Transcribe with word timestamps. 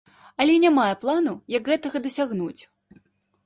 Але 0.43 0.55
не 0.63 0.71
маю 0.77 0.95
плана, 1.03 1.35
як 1.57 1.71
гэтага 1.73 2.05
дасягнуць. 2.09 2.61